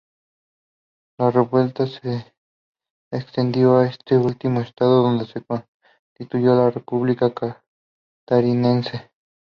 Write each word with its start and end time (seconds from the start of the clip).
La 1.19 1.29
revuelta 1.29 1.85
se 1.85 2.25
extendió 3.11 3.77
a 3.77 3.87
este 3.87 4.17
último 4.17 4.61
estado 4.61 5.03
donde 5.03 5.27
se 5.27 5.43
constituyó 5.43 6.55
la 6.55 6.71
República 6.71 7.31
Catarinense. 8.25 9.11